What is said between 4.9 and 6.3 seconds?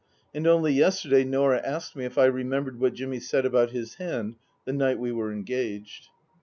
we were engaged.